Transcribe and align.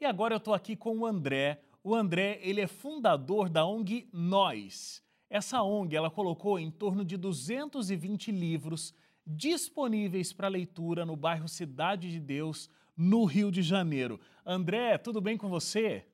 E 0.00 0.04
agora 0.04 0.34
eu 0.34 0.38
estou 0.38 0.54
aqui 0.54 0.76
com 0.76 0.98
o 0.98 1.06
André. 1.06 1.60
O 1.82 1.94
André, 1.94 2.38
ele 2.42 2.60
é 2.60 2.68
fundador 2.68 3.48
da 3.48 3.66
ONG 3.66 4.08
Nós. 4.12 5.02
Essa 5.28 5.62
ONG, 5.62 5.96
ela 5.96 6.10
colocou 6.10 6.58
em 6.58 6.70
torno 6.70 7.04
de 7.04 7.16
220 7.16 8.30
livros 8.30 8.94
disponíveis 9.26 10.32
para 10.32 10.48
leitura 10.48 11.04
no 11.04 11.16
bairro 11.16 11.48
Cidade 11.48 12.10
de 12.10 12.20
Deus, 12.20 12.70
no 12.96 13.24
Rio 13.24 13.50
de 13.50 13.60
Janeiro. 13.60 14.20
André, 14.46 14.96
tudo 14.98 15.20
bem 15.20 15.36
com 15.36 15.48
você? 15.48 16.06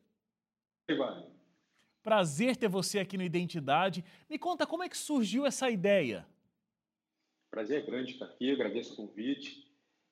Ivan. 0.89 1.27
Prazer 2.03 2.57
ter 2.57 2.69
você 2.69 2.99
aqui 2.99 3.17
no 3.17 3.23
Identidade. 3.23 4.05
Me 4.29 4.39
conta 4.39 4.67
como 4.67 4.83
é 4.83 4.89
que 4.89 4.97
surgiu 4.97 5.47
essa 5.47 5.71
ideia. 5.71 6.27
Prazer 7.51 7.83
é 7.83 7.87
grande 7.87 8.13
estar 8.13 8.27
aqui, 8.27 8.51
agradeço 8.51 8.95
o 8.95 8.97
convite. 8.97 9.64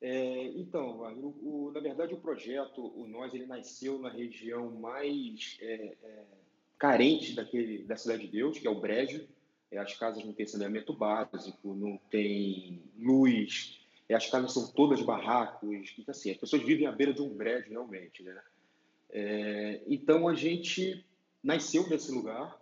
É, 0.02 0.46
então, 0.56 0.98
o, 0.98 1.68
o, 1.68 1.72
na 1.72 1.78
verdade, 1.78 2.12
o 2.12 2.20
projeto, 2.20 2.92
o 2.98 3.06
Nós, 3.06 3.32
ele 3.32 3.46
nasceu 3.46 4.00
na 4.00 4.10
região 4.10 4.68
mais 4.72 5.56
é, 5.60 5.96
é, 6.02 6.24
carente 6.76 7.36
daquele, 7.36 7.84
da 7.84 7.96
Cidade 7.96 8.26
de 8.26 8.32
Deus, 8.32 8.58
que 8.58 8.66
é 8.66 8.70
o 8.70 8.80
Brejo. 8.80 9.24
É, 9.70 9.78
as 9.78 9.94
casas 9.94 10.24
não 10.24 10.32
têm 10.32 10.44
saneamento 10.44 10.92
básico, 10.92 11.74
não 11.74 11.96
tem 12.10 12.82
luz, 12.98 13.80
é, 14.08 14.14
as 14.14 14.28
casas 14.28 14.52
são 14.52 14.72
todas 14.72 15.00
barracos. 15.02 15.94
Então, 15.96 16.10
assim, 16.10 16.32
as 16.32 16.36
pessoas 16.36 16.64
vivem 16.64 16.88
à 16.88 16.90
beira 16.92 17.14
de 17.14 17.22
um 17.22 17.28
brejo, 17.28 17.70
realmente. 17.70 18.24
Né? 18.24 18.42
É, 19.10 19.82
então, 19.86 20.26
a 20.26 20.34
gente 20.34 21.06
nasceu 21.42 21.88
nesse 21.88 22.10
lugar, 22.10 22.60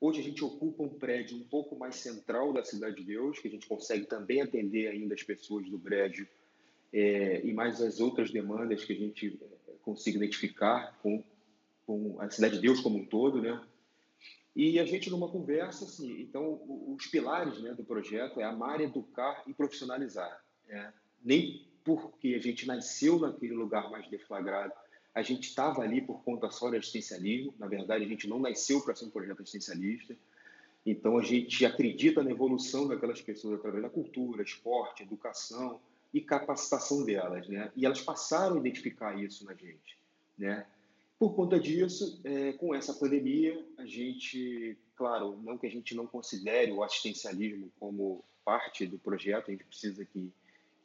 Hoje 0.00 0.20
a 0.20 0.24
gente 0.24 0.44
ocupa 0.44 0.82
um 0.82 0.88
prédio 0.90 1.34
um 1.38 1.44
pouco 1.44 1.78
mais 1.78 1.94
central 1.96 2.52
da 2.52 2.62
Cidade 2.62 2.96
de 2.96 3.04
Deus, 3.04 3.38
que 3.38 3.48
a 3.48 3.50
gente 3.50 3.66
consegue 3.66 4.04
também 4.04 4.42
atender 4.42 4.88
ainda 4.88 5.14
as 5.14 5.22
pessoas 5.22 5.66
do 5.70 5.78
prédio 5.78 6.28
é, 6.94 7.44
e 7.44 7.52
mais 7.52 7.82
as 7.82 7.98
outras 7.98 8.30
demandas 8.30 8.84
que 8.84 8.92
a 8.92 8.96
gente 8.96 9.36
é, 9.66 9.72
consiga 9.82 10.16
identificar 10.16 10.96
com, 11.02 11.24
com 11.84 12.20
a 12.20 12.30
Cidade 12.30 12.54
de 12.54 12.60
Deus 12.60 12.80
como 12.80 12.98
um 12.98 13.04
todo, 13.04 13.42
né? 13.42 13.60
E 14.54 14.78
a 14.78 14.84
gente, 14.84 15.10
numa 15.10 15.28
conversa, 15.28 15.84
assim, 15.84 16.20
então, 16.20 16.60
os 16.86 17.04
pilares 17.06 17.60
né, 17.60 17.74
do 17.74 17.82
projeto 17.82 18.40
é 18.40 18.44
amar, 18.44 18.80
educar 18.80 19.42
e 19.48 19.52
profissionalizar. 19.52 20.40
É, 20.68 20.92
nem 21.24 21.66
porque 21.82 22.36
a 22.36 22.38
gente 22.38 22.64
nasceu 22.64 23.18
naquele 23.18 23.54
lugar 23.54 23.90
mais 23.90 24.08
deflagrado, 24.08 24.72
a 25.12 25.22
gente 25.22 25.48
estava 25.48 25.82
ali 25.82 26.00
por 26.00 26.22
conta 26.22 26.48
só 26.52 26.70
do 26.70 26.76
assistencialismo. 26.76 27.52
Na 27.58 27.66
verdade, 27.66 28.04
a 28.04 28.08
gente 28.08 28.28
não 28.28 28.38
nasceu 28.38 28.80
para 28.80 28.94
ser 28.94 29.06
um 29.06 29.10
projeto 29.10 29.42
assistencialista. 29.42 30.16
Então, 30.86 31.18
a 31.18 31.22
gente 31.24 31.66
acredita 31.66 32.22
na 32.22 32.30
evolução 32.30 32.86
daquelas 32.86 33.20
pessoas 33.20 33.58
através 33.58 33.82
da 33.82 33.90
cultura, 33.90 34.44
esporte, 34.44 35.02
educação 35.02 35.80
e 36.14 36.20
capacitação 36.20 37.04
delas, 37.04 37.46
né? 37.48 37.70
E 37.76 37.84
elas 37.84 38.00
passaram 38.00 38.56
a 38.56 38.58
identificar 38.58 39.20
isso 39.20 39.44
na 39.44 39.52
gente, 39.52 39.98
né? 40.38 40.66
Por 41.18 41.34
conta 41.34 41.60
disso, 41.60 42.20
é, 42.24 42.52
com 42.54 42.74
essa 42.74 42.94
pandemia, 42.94 43.62
a 43.76 43.84
gente, 43.84 44.78
claro, 44.96 45.38
não 45.42 45.58
que 45.58 45.66
a 45.66 45.70
gente 45.70 45.94
não 45.94 46.06
considere 46.06 46.72
o 46.72 46.82
assistencialismo 46.82 47.70
como 47.78 48.24
parte 48.44 48.86
do 48.86 48.98
projeto, 48.98 49.48
a 49.48 49.52
gente 49.52 49.64
precisa 49.64 50.04
que, 50.04 50.32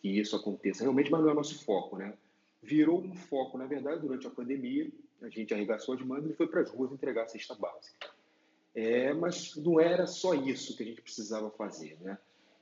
que 0.02 0.20
isso 0.20 0.36
aconteça 0.36 0.84
realmente, 0.84 1.10
mas 1.10 1.22
não 1.22 1.30
é 1.30 1.34
nosso 1.34 1.64
foco, 1.64 1.98
né? 1.98 2.14
virou 2.62 3.02
um 3.02 3.16
foco, 3.16 3.58
na 3.58 3.66
verdade, 3.66 4.02
durante 4.02 4.28
a 4.28 4.30
pandemia. 4.30 4.90
A 5.22 5.30
gente 5.30 5.54
arregaçou 5.54 5.96
as 5.96 6.02
mangas 6.02 6.32
e 6.32 6.36
foi 6.36 6.48
para 6.48 6.62
as 6.62 6.70
ruas 6.70 6.92
entregar 6.92 7.24
a 7.24 7.28
cesta 7.28 7.56
básica. 7.56 8.10
É, 8.76 9.14
mas 9.14 9.56
não 9.56 9.80
era 9.80 10.06
só 10.06 10.34
isso 10.34 10.76
que 10.76 10.84
a 10.84 10.86
gente 10.86 11.02
precisava 11.02 11.50
fazer, 11.52 11.98
né? 12.02 12.18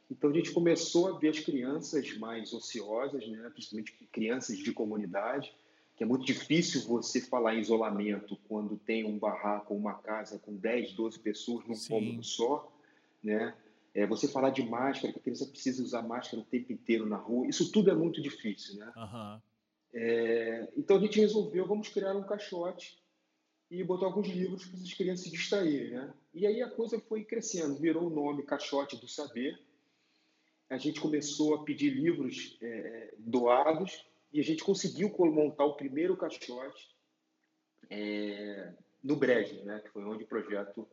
Então 0.09 0.29
a 0.29 0.33
gente 0.33 0.51
começou 0.51 1.13
a 1.13 1.19
ver 1.19 1.29
as 1.29 1.39
crianças 1.39 2.17
mais 2.17 2.53
ociosas, 2.53 3.27
né? 3.27 3.49
principalmente 3.49 3.93
crianças 4.11 4.57
de 4.57 4.71
comunidade, 4.71 5.53
que 5.95 6.03
é 6.03 6.07
muito 6.07 6.25
difícil 6.25 6.81
você 6.87 7.19
falar 7.19 7.55
em 7.55 7.59
isolamento 7.59 8.37
quando 8.47 8.77
tem 8.77 9.03
um 9.03 9.17
barraco 9.17 9.73
uma 9.73 9.95
casa 9.95 10.39
com 10.39 10.55
10, 10.55 10.93
12 10.93 11.19
pessoas 11.19 11.65
num 11.67 11.75
Sim. 11.75 11.89
cômodo 11.89 12.23
só, 12.23 12.71
né? 13.23 13.53
É, 13.93 14.05
você 14.05 14.27
falar 14.27 14.51
de 14.51 14.61
máscara, 14.61 15.11
que 15.11 15.17
a 15.17 15.21
criança 15.23 15.47
precisa 15.47 15.81
usar 15.81 16.03
máscara 16.03 16.39
o 16.39 16.45
tempo 16.45 16.71
inteiro 16.71 17.07
na 17.07 17.17
rua, 17.17 17.47
isso 17.47 17.71
tudo 17.71 17.89
é 17.89 17.95
muito 17.95 18.21
difícil, 18.21 18.75
né? 18.75 18.93
Uhum. 18.95 19.41
É, 19.91 20.69
então 20.77 20.97
a 20.97 20.99
gente 20.99 21.19
resolveu, 21.19 21.65
vamos 21.65 21.89
criar 21.89 22.15
um 22.15 22.21
caixote 22.21 23.01
e 23.69 23.83
botar 23.83 24.05
alguns 24.05 24.27
livros 24.27 24.65
para 24.65 24.79
as 24.79 24.93
crianças 24.93 25.25
se 25.25 25.31
distraírem, 25.31 25.91
né? 25.91 26.13
E 26.33 26.45
aí 26.45 26.61
a 26.61 26.69
coisa 26.69 26.99
foi 26.99 27.23
crescendo, 27.23 27.75
virou 27.75 28.07
o 28.07 28.09
nome 28.09 28.43
Caixote 28.43 28.95
do 28.97 29.07
Saber. 29.07 29.59
A 30.69 30.77
gente 30.77 30.99
começou 30.99 31.55
a 31.55 31.63
pedir 31.63 31.89
livros 31.91 32.57
é, 32.61 33.13
doados 33.17 34.05
e 34.33 34.39
a 34.39 34.43
gente 34.43 34.63
conseguiu 34.63 35.09
montar 35.31 35.65
o 35.65 35.75
primeiro 35.75 36.15
caixote 36.17 36.95
é, 37.89 38.73
no 39.03 39.15
Brejo, 39.15 39.63
né? 39.63 39.79
Que 39.79 39.89
foi 39.89 40.03
onde 40.03 40.23
o 40.23 40.27
projeto 40.27 40.87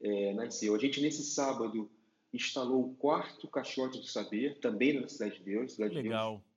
é, 0.00 0.32
nasceu. 0.32 0.74
A 0.74 0.78
gente 0.78 1.00
nesse 1.00 1.22
sábado 1.22 1.90
instalou 2.32 2.84
o 2.84 2.94
quarto 2.94 3.46
caixote 3.48 3.98
do 3.98 4.06
saber, 4.06 4.58
também 4.60 4.98
na 4.98 5.08
Cidade 5.08 5.38
de 5.38 5.44
Deus. 5.44 5.72
Cidade 5.72 5.94
Legal. 5.94 6.36
De 6.36 6.38
Deus 6.38 6.50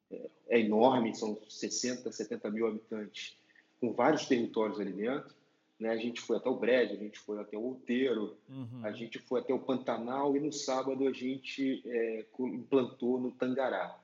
é 0.48 0.60
enorme, 0.60 1.16
são 1.16 1.40
60, 1.50 2.12
70 2.12 2.50
mil 2.52 2.68
habitantes, 2.68 3.38
com 3.80 3.94
vários 3.94 4.26
territórios 4.26 4.80
ali 4.80 4.94
dentro. 4.94 5.34
Né? 5.84 5.90
A 5.90 5.98
gente 5.98 6.22
foi 6.22 6.38
até 6.38 6.48
o 6.48 6.56
Brejo, 6.56 6.94
a 6.94 6.98
gente 6.98 7.20
foi 7.20 7.42
até 7.42 7.58
o 7.58 7.62
Outeiro, 7.62 8.38
uhum. 8.48 8.86
a 8.86 8.94
gente 8.94 9.20
foi 9.20 9.42
até 9.42 9.54
o 9.54 9.60
Pantanal 9.60 10.34
e 10.34 10.40
no 10.40 10.50
sábado 10.50 11.06
a 11.06 11.12
gente 11.12 11.84
é, 11.86 12.26
implantou 12.40 13.20
no 13.20 13.32
Tangará. 13.34 14.00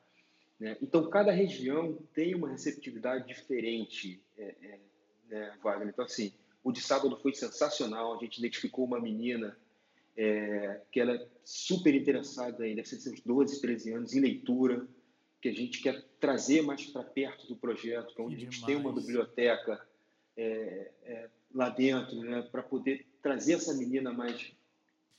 Né? 0.60 0.76
Então, 0.82 1.10
cada 1.10 1.32
região 1.32 1.98
tem 2.14 2.36
uma 2.36 2.50
receptividade 2.50 3.30
diferente, 3.30 4.22
é, 4.38 4.56
é, 4.62 4.80
né, 5.30 5.58
Wagner? 5.64 5.88
Então, 5.88 6.04
assim, 6.04 6.34
o 6.62 6.70
de 6.74 6.82
sábado 6.82 7.16
foi 7.16 7.34
sensacional, 7.34 8.14
a 8.14 8.18
gente 8.18 8.40
identificou 8.40 8.84
uma 8.84 9.00
menina 9.00 9.58
é, 10.18 10.82
que 10.92 11.00
ela 11.00 11.14
é 11.14 11.28
super 11.46 11.96
interessada, 11.96 12.58
deve 12.58 12.84
ser 12.84 12.98
seus 12.98 13.22
12, 13.22 13.62
13 13.62 13.94
anos, 13.94 14.14
em 14.14 14.20
leitura, 14.20 14.86
que 15.42 15.48
a 15.48 15.54
gente 15.54 15.82
quer 15.82 16.04
trazer 16.20 16.62
mais 16.62 16.86
para 16.88 17.06
perto 17.06 17.48
do 17.48 17.56
projeto, 17.56 18.14
que 18.14 18.22
onde 18.22 18.36
que 18.36 18.42
a 18.42 18.44
gente 18.44 18.60
demais. 18.60 18.66
tem 18.66 18.76
uma 18.76 18.92
biblioteca 18.92 19.82
é, 20.36 20.92
é, 21.04 21.30
lá 21.54 21.70
dentro, 21.70 22.18
né, 22.18 22.42
para 22.52 22.64
poder 22.64 23.06
trazer 23.22 23.54
essa 23.54 23.74
menina 23.74 24.14
mais, 24.14 24.52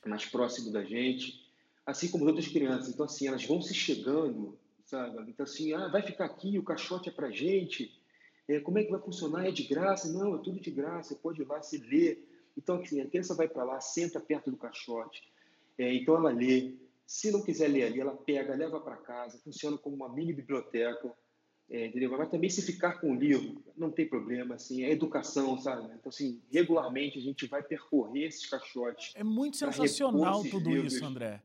mais 0.04 0.24
próximo 0.24 0.72
da 0.72 0.84
gente, 0.84 1.40
assim 1.84 2.08
como 2.08 2.26
outras 2.26 2.48
crianças. 2.48 2.88
Então, 2.88 3.06
assim, 3.06 3.26
elas 3.26 3.44
vão 3.44 3.60
se 3.60 3.74
chegando, 3.74 4.58
sabe? 4.84 5.30
Então, 5.30 5.44
assim, 5.44 5.72
ah, 5.72 5.88
vai 5.88 6.02
ficar 6.02 6.26
aqui, 6.26 6.58
o 6.58 6.62
caixote 6.62 7.08
é 7.08 7.12
para 7.12 7.30
gente, 7.30 7.92
é, 8.48 8.58
como 8.60 8.78
é 8.78 8.84
que 8.84 8.90
vai 8.90 9.00
funcionar? 9.00 9.46
É 9.46 9.50
de 9.50 9.64
graça? 9.64 10.12
Não, 10.12 10.34
é 10.34 10.38
tudo 10.38 10.60
de 10.60 10.70
graça, 10.70 11.10
você 11.10 11.14
pode 11.14 11.42
ir 11.42 11.46
lá, 11.46 11.62
se 11.62 11.78
ler. 11.78 12.26
Então, 12.56 12.80
assim, 12.80 13.00
a 13.00 13.06
criança 13.06 13.34
vai 13.34 13.48
para 13.48 13.64
lá, 13.64 13.80
senta 13.80 14.18
perto 14.18 14.50
do 14.50 14.56
caixote, 14.56 15.22
é, 15.78 15.94
então 15.94 16.16
ela 16.16 16.30
lê, 16.30 16.74
se 17.06 17.30
não 17.30 17.42
quiser 17.42 17.68
ler 17.68 17.84
ali, 17.84 18.00
ela 18.00 18.14
pega, 18.14 18.54
leva 18.54 18.80
para 18.80 18.96
casa, 18.96 19.38
funciona 19.38 19.78
como 19.78 19.96
uma 19.96 20.12
mini 20.12 20.32
biblioteca, 20.32 21.12
é, 21.70 21.86
entendeu? 21.86 22.10
Mas 22.10 22.28
também 22.28 22.50
se 22.50 22.60
ficar 22.62 23.00
com 23.00 23.12
o 23.12 23.14
livro, 23.14 23.62
não 23.76 23.92
tem 23.92 24.04
problema, 24.04 24.56
assim, 24.56 24.82
é 24.82 24.90
educação, 24.90 25.56
sabe? 25.56 25.84
Então, 25.94 26.08
assim, 26.08 26.42
regularmente 26.50 27.16
a 27.16 27.22
gente 27.22 27.46
vai 27.46 27.62
percorrer 27.62 28.26
esses 28.26 28.44
caixotes. 28.46 29.12
É 29.14 29.22
muito 29.22 29.56
sensacional 29.56 30.42
tudo 30.42 30.68
livros. 30.68 30.94
isso, 30.94 31.04
André. 31.04 31.40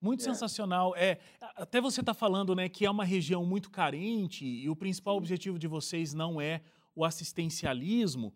Muito 0.00 0.20
é. 0.20 0.24
sensacional. 0.24 0.96
É, 0.96 1.18
até 1.56 1.78
você 1.78 2.00
está 2.00 2.14
falando 2.14 2.54
né, 2.54 2.70
que 2.70 2.86
é 2.86 2.90
uma 2.90 3.04
região 3.04 3.44
muito 3.44 3.70
carente 3.70 4.46
e 4.46 4.68
o 4.70 4.74
principal 4.74 5.16
objetivo 5.16 5.58
de 5.58 5.66
vocês 5.66 6.14
não 6.14 6.40
é 6.40 6.62
o 6.94 7.04
assistencialismo. 7.04 8.32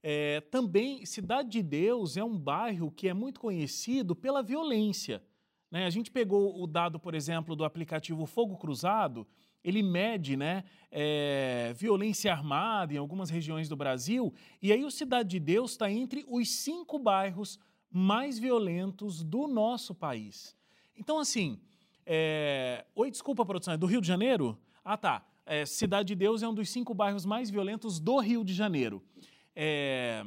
É, 0.00 0.40
também, 0.40 1.04
Cidade 1.04 1.48
de 1.48 1.62
Deus 1.64 2.16
é 2.16 2.22
um 2.22 2.38
bairro 2.38 2.92
que 2.92 3.08
é 3.08 3.14
muito 3.14 3.40
conhecido 3.40 4.14
pela 4.14 4.40
violência. 4.40 5.20
Né? 5.68 5.84
A 5.84 5.90
gente 5.90 6.12
pegou 6.12 6.62
o 6.62 6.64
dado, 6.64 7.00
por 7.00 7.12
exemplo, 7.12 7.56
do 7.56 7.64
aplicativo 7.64 8.24
Fogo 8.24 8.56
Cruzado, 8.56 9.26
ele 9.66 9.82
mede 9.82 10.36
né, 10.36 10.62
é, 10.92 11.74
violência 11.76 12.32
armada 12.32 12.94
em 12.94 12.96
algumas 12.96 13.28
regiões 13.28 13.68
do 13.68 13.74
Brasil, 13.74 14.32
e 14.62 14.72
aí 14.72 14.84
o 14.84 14.90
Cidade 14.92 15.30
de 15.30 15.40
Deus 15.40 15.72
está 15.72 15.90
entre 15.90 16.24
os 16.28 16.48
cinco 16.48 17.00
bairros 17.00 17.58
mais 17.90 18.38
violentos 18.38 19.24
do 19.24 19.48
nosso 19.48 19.92
país. 19.92 20.56
Então, 20.96 21.18
assim, 21.18 21.58
é... 22.04 22.86
oi, 22.94 23.10
desculpa, 23.10 23.44
produção, 23.44 23.74
é 23.74 23.76
do 23.76 23.86
Rio 23.86 24.00
de 24.00 24.06
Janeiro? 24.06 24.56
Ah, 24.84 24.96
tá. 24.96 25.26
É, 25.44 25.66
Cidade 25.66 26.08
de 26.08 26.14
Deus 26.14 26.44
é 26.44 26.48
um 26.48 26.54
dos 26.54 26.68
cinco 26.70 26.94
bairros 26.94 27.26
mais 27.26 27.50
violentos 27.50 27.98
do 27.98 28.18
Rio 28.18 28.44
de 28.44 28.54
Janeiro. 28.54 29.02
É... 29.54 30.24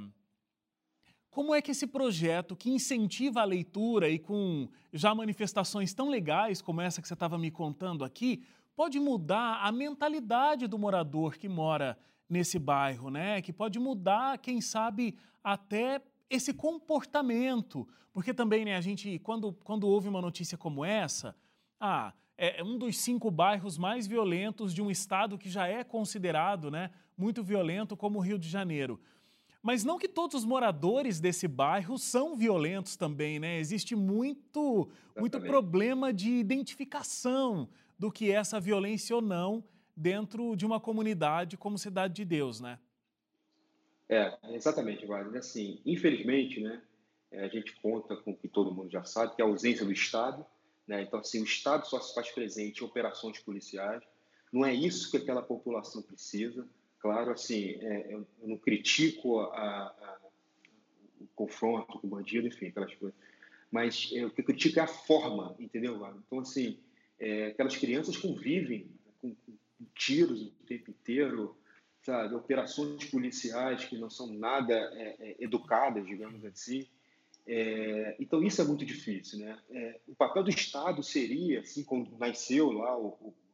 Como 1.31 1.55
é 1.55 1.61
que 1.61 1.71
esse 1.71 1.87
projeto 1.87 2.55
que 2.55 2.69
incentiva 2.69 3.41
a 3.41 3.45
leitura 3.45 4.09
e 4.09 4.19
com 4.19 4.67
já 4.91 5.15
manifestações 5.15 5.93
tão 5.93 6.09
legais 6.09 6.61
como 6.61 6.81
essa 6.81 7.01
que 7.01 7.07
você 7.07 7.13
estava 7.13 7.37
me 7.37 7.51
contando 7.51 8.03
aqui, 8.03 8.43
pode 8.79 8.97
mudar 8.97 9.59
a 9.61 9.73
mentalidade 9.73 10.65
do 10.65 10.79
morador 10.79 11.37
que 11.37 11.49
mora 11.49 11.97
nesse 12.29 12.57
bairro, 12.57 13.09
né? 13.09 13.41
Que 13.41 13.51
pode 13.51 13.77
mudar, 13.77 14.37
quem 14.37 14.61
sabe, 14.61 15.17
até 15.43 16.01
esse 16.29 16.53
comportamento. 16.53 17.85
Porque 18.13 18.33
também, 18.33 18.63
né, 18.63 18.77
a 18.77 18.81
gente, 18.81 19.19
quando, 19.19 19.51
quando 19.65 19.85
houve 19.85 20.07
uma 20.07 20.21
notícia 20.21 20.57
como 20.57 20.85
essa, 20.85 21.35
ah, 21.77 22.13
é 22.37 22.63
um 22.63 22.77
dos 22.77 22.97
cinco 22.97 23.29
bairros 23.29 23.77
mais 23.77 24.07
violentos 24.07 24.73
de 24.73 24.81
um 24.81 24.89
estado 24.89 25.37
que 25.37 25.49
já 25.49 25.67
é 25.67 25.83
considerado, 25.83 26.71
né, 26.71 26.89
muito 27.17 27.43
violento 27.43 27.97
como 27.97 28.19
o 28.19 28.21
Rio 28.21 28.39
de 28.39 28.47
Janeiro. 28.47 28.97
Mas 29.61 29.83
não 29.83 29.99
que 29.99 30.07
todos 30.07 30.37
os 30.37 30.45
moradores 30.45 31.19
desse 31.19 31.49
bairro 31.49 31.97
são 31.97 32.33
violentos 32.33 32.95
também, 32.95 33.39
né? 33.39 33.59
Existe 33.59 33.93
muito, 33.93 34.89
muito 35.17 35.41
problema 35.41 36.13
de 36.13 36.31
identificação 36.31 37.67
do 37.99 38.09
que 38.09 38.31
é 38.31 38.35
essa 38.35 38.59
violência 38.59 39.13
ou 39.13 39.21
não 39.21 39.61
dentro 39.95 40.55
de 40.55 40.65
uma 40.65 40.79
comunidade 40.79 41.57
como 41.57 41.77
Cidade 41.77 42.13
de 42.13 42.23
Deus, 42.23 42.61
né? 42.61 42.79
É, 44.07 44.35
exatamente, 44.55 45.05
Wagner. 45.05 45.39
Assim, 45.39 45.81
infelizmente, 45.85 46.61
né, 46.61 46.81
a 47.33 47.47
gente 47.49 47.75
conta 47.81 48.15
com 48.15 48.31
o 48.31 48.35
que 48.35 48.47
todo 48.47 48.73
mundo 48.73 48.89
já 48.89 49.03
sabe, 49.03 49.35
que 49.35 49.41
é 49.41 49.45
a 49.45 49.47
ausência 49.47 49.85
do 49.85 49.91
Estado. 49.91 50.45
Né? 50.87 51.03
Então, 51.03 51.19
assim, 51.19 51.41
o 51.41 51.43
Estado 51.43 51.85
só 51.85 51.99
se 51.99 52.15
faz 52.15 52.31
presente 52.31 52.81
em 52.81 52.85
operações 52.85 53.37
policiais. 53.39 54.01
Não 54.51 54.65
é 54.65 54.73
isso 54.73 55.11
que 55.11 55.17
aquela 55.17 55.43
população 55.43 56.01
precisa. 56.01 56.65
Claro, 56.99 57.31
assim, 57.31 57.75
é, 57.81 58.13
eu 58.13 58.25
não 58.41 58.57
critico 58.57 59.41
a, 59.41 59.57
a, 59.57 60.17
o 61.21 61.27
confronto 61.35 61.99
com 61.99 62.07
o 62.07 62.09
bandido, 62.09 62.47
enfim, 62.47 62.67
aquelas 62.67 62.95
coisas. 62.95 63.17
Mas 63.69 64.09
é, 64.15 64.25
o 64.25 64.31
que 64.31 64.41
eu 64.41 64.45
critico 64.45 64.79
é 64.79 64.83
a 64.83 64.87
forma, 64.87 65.55
entendeu, 65.59 65.99
Wagner? 65.99 66.23
Então, 66.25 66.39
assim, 66.39 66.79
é, 67.19 67.47
aquelas 67.47 67.75
crianças 67.75 68.17
convivem 68.17 68.89
com, 69.21 69.35
com 69.35 69.85
tiros 69.95 70.41
o 70.41 70.51
tempo 70.65 70.91
inteiro, 70.91 71.57
sabe? 72.01 72.35
operações 72.35 73.05
policiais 73.05 73.85
que 73.85 73.97
não 73.97 74.09
são 74.09 74.27
nada 74.27 74.73
é, 74.73 75.15
é, 75.19 75.35
educadas, 75.39 76.05
digamos 76.05 76.43
assim. 76.45 76.87
É, 77.45 78.15
então, 78.19 78.43
isso 78.43 78.61
é 78.61 78.65
muito 78.65 78.85
difícil. 78.85 79.39
Né? 79.39 79.59
É, 79.71 79.99
o 80.07 80.15
papel 80.15 80.43
do 80.43 80.49
Estado 80.49 81.01
seria, 81.01 81.61
assim, 81.61 81.83
quando 81.83 82.17
nasceu 82.17 82.71
lá 82.71 82.97
o, 82.97 83.07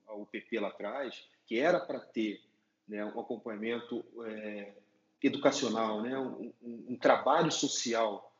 o, 0.08 0.22
o 0.22 0.26
PP 0.26 0.60
lá 0.60 0.68
atrás, 0.68 1.28
que 1.46 1.58
era 1.58 1.80
para 1.80 2.00
ter 2.00 2.42
né, 2.88 3.04
um 3.06 3.20
acompanhamento 3.20 4.06
é, 4.26 4.74
educacional, 5.24 6.02
né, 6.02 6.18
um, 6.20 6.54
um, 6.62 6.86
um, 6.90 6.98
trabalho 6.98 7.52
social 7.52 8.32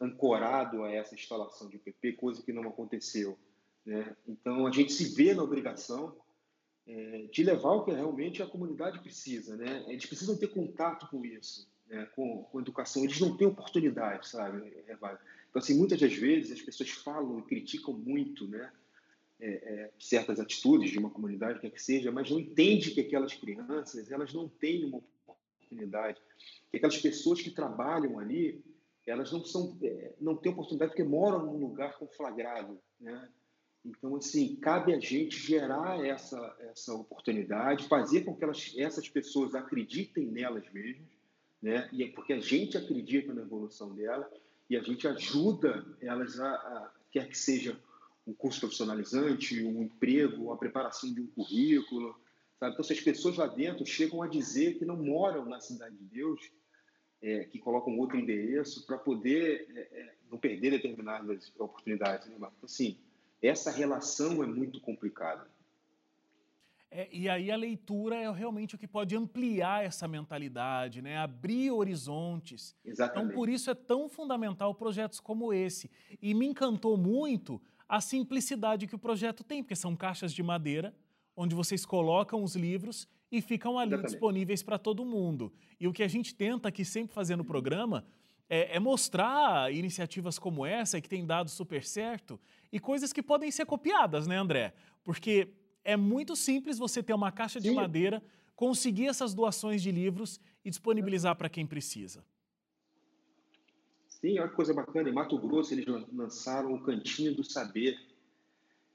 ancorado 0.00 0.82
a 0.82 0.90
essa 0.90 1.14
instalação 1.14 1.68
de 1.68 1.78
PP, 1.78 2.12
coisa 2.14 2.42
que 2.42 2.52
não 2.52 2.68
aconteceu. 2.68 3.38
Né? 3.84 4.16
Então, 4.26 4.66
a 4.66 4.72
gente 4.72 4.92
se 4.92 5.14
vê 5.14 5.34
na 5.34 5.42
obrigação 5.42 6.16
é, 6.86 7.26
de 7.30 7.42
levar 7.42 7.72
o 7.72 7.84
que 7.84 7.92
realmente 7.92 8.42
a 8.42 8.46
comunidade 8.46 9.00
precisa, 9.00 9.56
né? 9.56 9.84
Eles 9.88 10.06
precisam 10.06 10.36
ter 10.36 10.48
contato 10.48 11.08
com 11.08 11.24
isso, 11.24 11.68
né? 11.88 12.06
com, 12.14 12.44
com 12.44 12.60
educação. 12.60 13.04
Eles 13.04 13.20
não 13.20 13.36
têm 13.36 13.46
oportunidade, 13.46 14.28
sabe? 14.28 14.72
Então, 14.88 15.62
assim, 15.62 15.78
muitas 15.78 16.00
das 16.00 16.12
vezes 16.12 16.52
as 16.52 16.62
pessoas 16.62 16.90
falam 16.90 17.38
e 17.38 17.42
criticam 17.42 17.94
muito, 17.94 18.46
né? 18.48 18.70
É, 19.40 19.48
é, 19.48 19.90
certas 19.98 20.38
atitudes 20.38 20.90
de 20.90 20.98
uma 20.98 21.10
comunidade, 21.10 21.60
quer 21.60 21.70
que 21.70 21.82
seja, 21.82 22.12
mas 22.12 22.30
não 22.30 22.38
entende 22.38 22.92
que 22.92 23.00
aquelas 23.00 23.34
crianças 23.34 24.10
elas 24.10 24.32
não 24.32 24.48
têm 24.48 24.84
uma 24.84 25.02
oportunidade, 25.26 26.20
que 26.70 26.76
aquelas 26.76 26.96
pessoas 26.98 27.42
que 27.42 27.50
trabalham 27.50 28.18
ali 28.18 28.64
elas 29.04 29.32
não 29.32 29.44
são 29.44 29.76
é, 29.82 30.12
não 30.20 30.36
têm 30.36 30.52
oportunidade 30.52 30.92
porque 30.92 31.02
moram 31.02 31.44
num 31.44 31.58
lugar 31.58 31.98
conflagrado, 31.98 32.80
né? 32.98 33.28
Então, 33.84 34.16
assim, 34.16 34.56
cabe 34.56 34.94
a 34.94 34.98
gente 34.98 35.38
gerar 35.38 36.04
essa, 36.04 36.56
essa 36.60 36.94
oportunidade, 36.94 37.86
fazer 37.86 38.22
com 38.22 38.34
que 38.34 38.42
elas, 38.42 38.74
essas 38.78 39.08
pessoas 39.08 39.54
acreditem 39.54 40.26
nelas 40.26 40.64
mesmas, 40.72 41.06
né? 41.60 41.88
E 41.92 42.02
é 42.02 42.08
porque 42.08 42.32
a 42.32 42.40
gente 42.40 42.78
acredita 42.78 43.34
na 43.34 43.42
evolução 43.42 43.94
dela 43.94 44.30
e 44.70 44.76
a 44.76 44.82
gente 44.82 45.06
ajuda 45.06 45.84
elas 46.00 46.40
a, 46.40 46.48
a 46.48 46.92
quer 47.10 47.28
que 47.28 47.36
seja 47.36 47.78
um 48.26 48.32
curso 48.32 48.60
profissionalizante, 48.60 49.62
um 49.62 49.82
emprego, 49.82 50.50
a 50.50 50.56
preparação 50.56 51.12
de 51.12 51.20
um 51.20 51.26
currículo, 51.26 52.18
sabe? 52.58 52.72
Então, 52.72 52.84
se 52.84 52.94
as 52.94 53.00
pessoas 53.00 53.36
lá 53.36 53.46
dentro 53.46 53.84
chegam 53.84 54.22
a 54.22 54.28
dizer 54.28 54.78
que 54.78 54.84
não 54.86 54.96
moram 54.96 55.44
na 55.44 55.60
cidade 55.60 55.94
de 55.94 56.04
Deus, 56.04 56.40
é, 57.20 57.44
que 57.44 57.58
colocam 57.58 57.98
outro 57.98 58.18
endereço 58.18 58.86
para 58.86 58.96
poder 58.96 59.66
é, 59.74 59.80
é, 59.80 60.14
não 60.30 60.38
perder 60.38 60.70
determinadas 60.70 61.52
oportunidades, 61.58 62.28
né, 62.28 62.36
Marco? 62.38 62.56
Então, 62.56 62.66
assim, 62.66 62.98
essa 63.46 63.70
relação 63.70 64.42
é 64.42 64.46
muito 64.46 64.80
complicada. 64.80 65.46
É, 66.96 67.08
e 67.10 67.28
aí 67.28 67.50
a 67.50 67.56
leitura 67.56 68.14
é 68.14 68.30
realmente 68.30 68.76
o 68.76 68.78
que 68.78 68.86
pode 68.86 69.16
ampliar 69.16 69.84
essa 69.84 70.06
mentalidade, 70.06 71.02
né? 71.02 71.18
abrir 71.18 71.72
horizontes. 71.72 72.76
Exatamente. 72.84 73.26
Então, 73.26 73.36
por 73.36 73.48
isso 73.48 73.68
é 73.68 73.74
tão 73.74 74.08
fundamental 74.08 74.72
projetos 74.74 75.18
como 75.18 75.52
esse. 75.52 75.90
E 76.22 76.32
me 76.32 76.46
encantou 76.46 76.96
muito 76.96 77.60
a 77.88 78.00
simplicidade 78.00 78.86
que 78.86 78.94
o 78.94 78.98
projeto 78.98 79.42
tem, 79.42 79.60
porque 79.60 79.74
são 79.74 79.96
caixas 79.96 80.32
de 80.32 80.40
madeira, 80.40 80.94
onde 81.36 81.52
vocês 81.52 81.84
colocam 81.84 82.44
os 82.44 82.54
livros 82.54 83.08
e 83.30 83.42
ficam 83.42 83.76
ali 83.76 83.88
Exatamente. 83.88 84.12
disponíveis 84.12 84.62
para 84.62 84.78
todo 84.78 85.04
mundo. 85.04 85.52
E 85.80 85.88
o 85.88 85.92
que 85.92 86.04
a 86.04 86.08
gente 86.08 86.32
tenta 86.32 86.68
aqui 86.68 86.84
sempre 86.84 87.12
fazer 87.12 87.34
no 87.34 87.44
programa 87.44 88.06
é, 88.48 88.76
é, 88.76 88.80
mostrar 88.80 89.72
iniciativas 89.72 90.38
como 90.38 90.66
essa, 90.66 91.00
que 91.00 91.08
tem 91.08 91.24
dado 91.24 91.50
super 91.50 91.84
certo, 91.84 92.38
e 92.72 92.78
coisas 92.78 93.12
que 93.12 93.22
podem 93.22 93.50
ser 93.50 93.66
copiadas, 93.66 94.26
né, 94.26 94.36
André? 94.36 94.74
Porque 95.02 95.48
é 95.84 95.96
muito 95.96 96.34
simples 96.34 96.78
você 96.78 97.02
ter 97.02 97.14
uma 97.14 97.32
caixa 97.32 97.60
de 97.60 97.68
Sim. 97.68 97.74
madeira, 97.74 98.22
conseguir 98.56 99.06
essas 99.06 99.34
doações 99.34 99.82
de 99.82 99.90
livros 99.90 100.40
e 100.64 100.70
disponibilizar 100.70 101.36
para 101.36 101.48
quem 101.48 101.66
precisa. 101.66 102.24
Sim, 104.08 104.38
olha 104.38 104.48
que 104.48 104.54
coisa 104.54 104.72
bacana. 104.72 105.08
Em 105.08 105.12
Mato 105.12 105.38
Grosso, 105.38 105.74
eles 105.74 105.84
lançaram 106.12 106.72
o 106.72 106.80
Cantinho 106.80 107.34
do 107.34 107.44
Saber, 107.44 107.98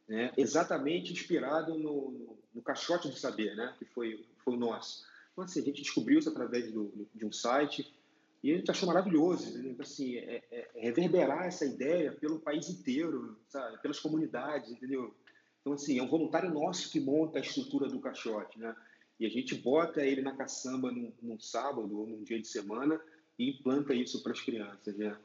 né? 0.07 0.31
exatamente 0.36 1.13
inspirado 1.13 1.78
no, 1.78 2.12
no, 2.12 2.40
no, 2.56 2.62
Caixote 2.63 3.07
do 3.07 3.16
Saber, 3.16 3.56
né? 3.56 3.75
que 3.78 3.86
foi, 3.86 4.25
foi 4.44 4.56
o 4.56 4.57
nosso. 4.57 5.06
Então, 5.31 5.44
assim, 5.44 5.62
a 5.62 5.63
gente 5.63 5.84
descobriu 5.84 6.18
isso 6.18 6.30
através 6.30 6.72
do, 6.72 7.07
de 7.13 7.25
um 7.25 7.31
site 7.31 7.94
e 8.41 8.53
a 8.53 8.57
gente 8.57 8.71
achou 8.71 8.88
maravilhoso, 8.88 9.57
né? 9.57 9.69
então, 9.69 9.86
assim, 9.86 10.15
é, 10.15 10.44
é, 10.50 10.69
é, 10.75 10.81
reverberar 10.86 11.45
essa 11.45 11.65
ideia 11.65 12.12
pelo 12.13 12.39
país 12.39 12.69
inteiro, 12.69 13.38
sabe? 13.47 13.81
pelas 13.81 14.00
comunidades, 14.00 14.71
entendeu? 14.71 15.13
Então, 15.59 15.74
assim, 15.74 16.00
é 16.00 16.03
um 16.03 16.07
voluntário 16.07 16.53
nosso 16.53 16.89
que 16.89 17.00
monta 17.00 17.38
a 17.38 17.41
estrutura 17.41 17.88
do 17.88 18.00
caixote, 18.00 18.57
né? 18.57 18.74
E 19.19 19.25
a 19.25 19.30
gente 19.30 19.53
bota 19.56 20.01
ele 20.06 20.21
na 20.21 20.33
caçamba 20.33 20.89
num, 20.89 21.12
num 21.21 21.38
sábado 21.38 22.00
ou 22.00 22.07
num 22.07 22.24
dia 22.24 22.39
de 22.39 22.47
semana 22.47 23.00
e 23.38 23.50
implanta 23.50 23.94
isso 23.94 24.24
para 24.24 24.31
as 24.31 24.39
crianças, 24.39 24.95
né? 24.95 25.18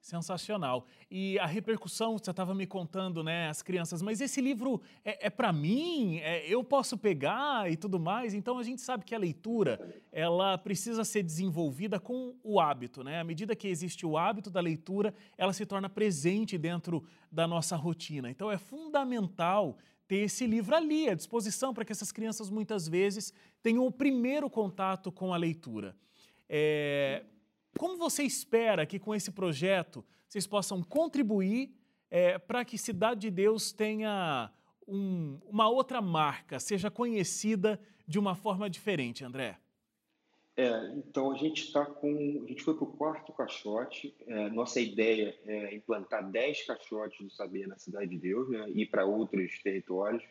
Sensacional. 0.00 0.86
E 1.10 1.38
a 1.38 1.46
repercussão, 1.46 2.16
você 2.16 2.30
estava 2.30 2.54
me 2.54 2.66
contando, 2.66 3.22
né, 3.22 3.48
as 3.48 3.62
crianças, 3.62 4.00
mas 4.00 4.20
esse 4.20 4.40
livro 4.40 4.80
é, 5.04 5.26
é 5.26 5.30
para 5.30 5.52
mim, 5.52 6.18
é, 6.18 6.46
eu 6.46 6.62
posso 6.62 6.96
pegar 6.96 7.70
e 7.70 7.76
tudo 7.76 7.98
mais. 7.98 8.32
Então 8.32 8.58
a 8.58 8.62
gente 8.62 8.80
sabe 8.80 9.04
que 9.04 9.14
a 9.14 9.18
leitura, 9.18 9.78
ela 10.12 10.56
precisa 10.56 11.04
ser 11.04 11.22
desenvolvida 11.22 11.98
com 11.98 12.34
o 12.42 12.60
hábito, 12.60 13.02
né? 13.02 13.20
À 13.20 13.24
medida 13.24 13.56
que 13.56 13.68
existe 13.68 14.06
o 14.06 14.16
hábito 14.16 14.50
da 14.50 14.60
leitura, 14.60 15.12
ela 15.36 15.52
se 15.52 15.66
torna 15.66 15.88
presente 15.88 16.56
dentro 16.56 17.04
da 17.30 17.46
nossa 17.46 17.76
rotina. 17.76 18.30
Então 18.30 18.50
é 18.50 18.56
fundamental 18.56 19.76
ter 20.06 20.20
esse 20.20 20.46
livro 20.46 20.74
ali 20.74 21.08
à 21.08 21.14
disposição 21.14 21.74
para 21.74 21.84
que 21.84 21.92
essas 21.92 22.10
crianças 22.10 22.48
muitas 22.48 22.88
vezes 22.88 23.32
tenham 23.62 23.86
o 23.86 23.92
primeiro 23.92 24.48
contato 24.48 25.12
com 25.12 25.34
a 25.34 25.36
leitura. 25.36 25.94
É, 26.48 27.24
como 27.78 27.96
você 27.96 28.24
espera 28.24 28.84
que 28.84 28.98
com 28.98 29.14
esse 29.14 29.30
projeto 29.30 30.04
vocês 30.28 30.46
possam 30.46 30.82
contribuir 30.82 31.72
é, 32.10 32.38
para 32.38 32.64
que 32.64 32.76
Cidade 32.76 33.20
de 33.20 33.30
Deus 33.30 33.72
tenha 33.72 34.52
um, 34.86 35.38
uma 35.46 35.68
outra 35.68 36.02
marca, 36.02 36.58
seja 36.58 36.90
conhecida 36.90 37.80
de 38.06 38.18
uma 38.18 38.34
forma 38.34 38.68
diferente, 38.68 39.24
André? 39.24 39.58
É, 40.56 40.92
então 40.96 41.30
a 41.30 41.36
gente 41.36 41.62
está 41.62 41.86
com. 41.86 42.42
A 42.44 42.48
gente 42.48 42.64
foi 42.64 42.74
para 42.74 42.82
o 42.82 42.92
quarto 42.92 43.32
caixote. 43.32 44.12
É, 44.26 44.50
nossa 44.50 44.80
ideia 44.80 45.38
é 45.46 45.74
implantar 45.76 46.28
10 46.28 46.66
caixotes 46.66 47.24
do 47.24 47.30
saber 47.30 47.68
na 47.68 47.78
Cidade 47.78 48.08
de 48.08 48.18
Deus 48.18 48.50
né, 48.50 48.68
e 48.70 48.84
para 48.84 49.04
outros 49.04 49.56
territórios. 49.62 50.24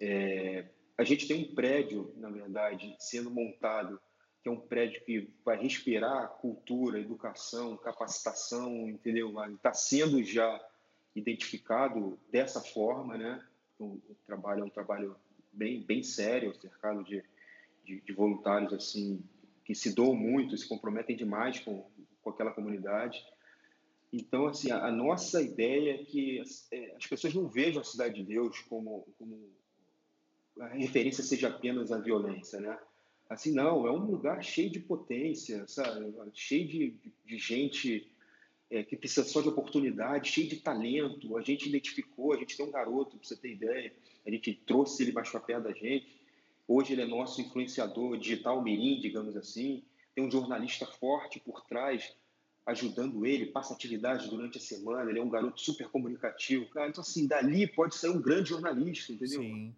É, 0.00 0.66
a 0.96 1.02
gente 1.02 1.26
tem 1.26 1.42
um 1.42 1.54
prédio, 1.54 2.14
na 2.16 2.30
verdade, 2.30 2.94
sendo 3.00 3.28
montado 3.28 3.98
que 4.44 4.48
é 4.50 4.52
um 4.52 4.60
prédio 4.60 5.02
que 5.06 5.30
vai 5.42 5.56
respirar 5.56 6.28
cultura, 6.38 7.00
educação, 7.00 7.78
capacitação, 7.78 8.90
entendeu? 8.90 9.32
Está 9.54 9.72
sendo 9.72 10.22
já 10.22 10.62
identificado 11.16 12.18
dessa 12.30 12.60
forma, 12.60 13.16
né? 13.16 13.42
O, 13.78 13.98
trabalho 14.26 14.60
é 14.60 14.64
um 14.66 14.70
trabalho 14.70 15.16
bem, 15.50 15.82
bem 15.82 16.02
sério, 16.02 16.54
cercado 16.60 17.02
de, 17.04 17.24
de, 17.84 18.02
de, 18.02 18.12
voluntários 18.12 18.74
assim 18.74 19.24
que 19.64 19.74
se 19.74 19.94
doam 19.94 20.14
muito, 20.14 20.58
se 20.58 20.68
comprometem 20.68 21.16
demais 21.16 21.58
com, 21.60 21.90
com 22.20 22.28
aquela 22.28 22.50
comunidade. 22.50 23.24
Então, 24.12 24.46
assim, 24.46 24.70
a, 24.70 24.88
a 24.88 24.92
nossa 24.92 25.40
ideia 25.40 25.94
é 25.94 26.04
que 26.04 26.38
as, 26.40 26.70
é, 26.70 26.94
as, 26.94 27.06
pessoas 27.06 27.32
não 27.32 27.48
vejam 27.48 27.80
a 27.80 27.84
Cidade 27.84 28.16
de 28.16 28.24
Deus 28.24 28.60
como, 28.68 29.08
como 29.18 29.50
a 30.60 30.66
referência 30.68 31.24
seja 31.24 31.48
apenas 31.48 31.90
a 31.90 31.98
violência, 31.98 32.60
né? 32.60 32.78
Assim, 33.34 33.52
não, 33.52 33.86
é 33.86 33.90
um 33.90 34.04
lugar 34.04 34.42
cheio 34.42 34.70
de 34.70 34.78
potência, 34.78 35.66
sabe? 35.66 36.12
cheio 36.32 36.68
de, 36.68 36.96
de 37.24 37.38
gente 37.38 38.08
é, 38.70 38.82
que 38.82 38.96
precisa 38.96 39.26
só 39.26 39.40
de 39.40 39.48
oportunidade, 39.48 40.30
cheio 40.30 40.48
de 40.48 40.56
talento. 40.56 41.36
A 41.36 41.42
gente 41.42 41.68
identificou, 41.68 42.32
a 42.32 42.36
gente 42.36 42.56
tem 42.56 42.64
um 42.64 42.70
garoto, 42.70 43.16
para 43.16 43.26
você 43.26 43.36
ter 43.36 43.52
ideia, 43.52 43.92
a 44.24 44.30
gente 44.30 44.54
trouxe 44.66 45.02
ele 45.02 45.12
mais 45.12 45.28
para 45.28 45.40
perto 45.40 45.64
da 45.64 45.72
gente. 45.72 46.06
Hoje 46.66 46.92
ele 46.92 47.02
é 47.02 47.06
nosso 47.06 47.40
influenciador 47.40 48.16
digital 48.16 48.62
mirim, 48.62 49.00
digamos 49.00 49.36
assim. 49.36 49.82
Tem 50.14 50.24
um 50.24 50.30
jornalista 50.30 50.86
forte 50.86 51.40
por 51.40 51.60
trás 51.66 52.14
ajudando 52.66 53.26
ele, 53.26 53.46
passa 53.46 53.74
atividade 53.74 54.28
durante 54.30 54.56
a 54.58 54.60
semana, 54.60 55.10
ele 55.10 55.18
é 55.18 55.22
um 55.22 55.28
garoto 55.28 55.60
super 55.60 55.88
comunicativo, 55.88 56.66
cara. 56.70 56.88
Então, 56.88 57.02
assim, 57.02 57.26
dali 57.26 57.66
pode 57.66 57.94
sair 57.94 58.10
um 58.10 58.22
grande 58.22 58.50
jornalista, 58.50 59.12
entendeu? 59.12 59.42
Sim. 59.42 59.74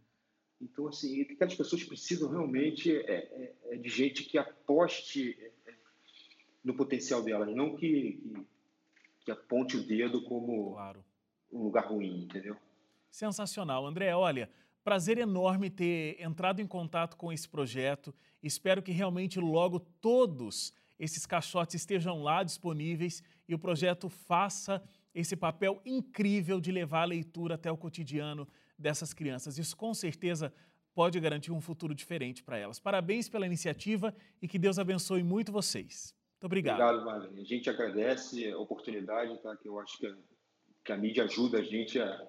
Então, 0.61 0.89
assim, 0.89 1.21
aquelas 1.23 1.55
pessoas 1.55 1.85
precisam 1.85 2.31
realmente 2.31 2.95
é, 2.95 3.13
é, 3.13 3.55
é 3.73 3.77
de 3.77 3.89
gente 3.89 4.25
que 4.25 4.39
aposte 4.39 5.37
é, 5.41 5.71
é, 5.71 5.75
no 6.65 6.75
potencial 6.75 7.23
delas, 7.23 7.55
não 7.55 7.77
que, 7.77 8.13
que, 8.23 8.47
que 9.25 9.31
aponte 9.31 9.77
o 9.77 9.87
dedo 9.87 10.23
como 10.23 10.73
claro. 10.73 11.05
um 11.53 11.63
lugar 11.65 11.87
ruim, 11.87 12.25
entendeu? 12.25 12.57
Sensacional. 13.11 13.87
André, 13.87 14.15
olha, 14.15 14.51
prazer 14.83 15.19
enorme 15.19 15.69
ter 15.69 16.21
entrado 16.21 16.61
em 16.61 16.67
contato 16.67 17.17
com 17.17 17.33
esse 17.33 17.49
projeto. 17.49 18.15
Espero 18.43 18.83
que 18.83 18.93
realmente 18.93 19.39
logo 19.39 19.81
todos 20.01 20.73
esses 20.99 21.27
caixotes 21.27 21.75
estejam 21.75 22.23
lá 22.23 22.43
disponíveis 22.43 23.23
e 23.47 23.55
o 23.55 23.59
projeto 23.59 24.09
faça 24.09 24.83
esse 25.15 25.37
papel 25.37 25.81
incrível 25.85 26.61
de 26.61 26.73
levar 26.73 27.03
a 27.03 27.07
leitura 27.07 27.55
até 27.55 27.71
o 27.71 27.77
cotidiano 27.77 28.49
dessas 28.79 29.13
crianças. 29.13 29.59
Isso 29.59 29.77
com 29.77 29.93
certeza 29.95 30.53
pode 30.95 31.21
garantir 31.21 31.53
um 31.53 31.61
futuro 31.61 31.95
diferente 31.95 32.43
para 32.43 32.57
elas. 32.57 32.79
Parabéns 32.79 33.29
pela 33.29 33.47
iniciativa 33.47 34.15
e 34.41 34.49
que 34.49 34.59
Deus 34.59 34.79
abençoe 34.79 35.23
muito 35.23 35.53
vocês. 35.53 36.15
Muito 36.33 36.47
obrigado. 36.47 36.81
Obrigado, 36.81 37.05
Marlene. 37.05 37.41
A 37.41 37.45
gente 37.45 37.69
agradece 37.69 38.51
a 38.51 38.59
oportunidade, 38.59 39.37
tá? 39.43 39.57
que 39.57 39.69
eu 39.69 39.79
acho 39.79 39.99
que 39.99 40.07
a, 40.07 40.17
que 40.85 40.93
a 40.93 40.97
mídia 40.97 41.25
ajuda 41.25 41.59
a 41.59 41.63
gente 41.63 42.01
a, 42.01 42.29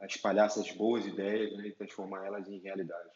a 0.00 0.06
espalhar 0.06 0.46
essas 0.46 0.70
boas 0.72 1.06
ideias 1.06 1.56
né? 1.56 1.68
e 1.68 1.72
transformar 1.72 2.24
elas 2.24 2.48
em 2.48 2.58
realidade. 2.58 3.10